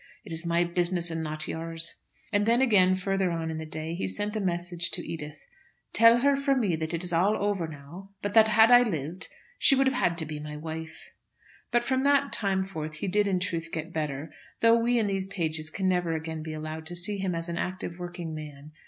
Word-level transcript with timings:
It 0.25 0.33
is 0.33 0.47
my 0.47 0.63
business 0.63 1.11
and 1.11 1.21
not 1.21 1.47
yours." 1.47 1.93
And 2.33 2.47
then 2.47 2.59
again 2.59 2.95
further 2.95 3.29
on 3.29 3.51
in 3.51 3.59
the 3.59 3.67
day 3.67 3.93
he 3.93 4.07
sent 4.07 4.35
a 4.35 4.39
message 4.41 4.89
to 4.89 5.07
Edith. 5.07 5.45
"Tell 5.93 6.21
her 6.21 6.35
from 6.35 6.59
me 6.59 6.75
that 6.77 6.91
it 6.95 7.03
is 7.03 7.13
all 7.13 7.37
over 7.37 7.67
now, 7.67 8.09
but 8.23 8.33
that 8.33 8.47
had 8.47 8.71
I 8.71 8.81
lived 8.81 9.29
she 9.59 9.75
would 9.75 9.85
have 9.85 9.93
had 9.95 10.17
to 10.17 10.25
be 10.25 10.39
my 10.39 10.57
wife." 10.57 11.11
But 11.69 11.83
from 11.83 12.03
that 12.03 12.33
time 12.33 12.65
forth 12.65 12.95
he 12.95 13.07
did 13.07 13.27
in 13.27 13.39
truth 13.39 13.69
get 13.71 13.93
better, 13.93 14.33
though 14.61 14.75
we 14.75 14.97
in 14.97 15.05
these 15.05 15.27
pages 15.27 15.69
can 15.69 15.87
never 15.87 16.13
again 16.15 16.41
be 16.41 16.53
allowed 16.53 16.87
to 16.87 16.95
see 16.95 17.19
him 17.19 17.35
as 17.35 17.47
an 17.47 17.59
active 17.59 17.99
working 17.99 18.33
man. 18.33 18.71